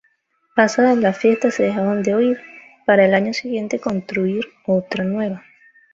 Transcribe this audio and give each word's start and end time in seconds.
Pasadas 0.55 0.97
las 0.97 1.19
fiestas 1.19 1.53
se 1.53 1.61
dejaban 1.61 2.01
de 2.01 2.15
oír, 2.15 2.41
para 2.87 3.05
el 3.05 3.13
año 3.13 3.33
siguiente 3.35 3.77
construir 3.79 4.45
otra 4.65 5.03
nueva. 5.03 5.43